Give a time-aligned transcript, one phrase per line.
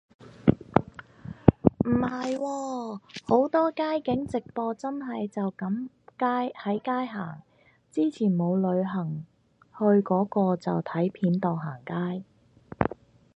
[1.85, 7.43] 唔係喎，好多街景直播真係就噉喺街行，
[7.91, 9.23] 之前冇旅行
[9.77, 12.23] 去個個就睇片當行街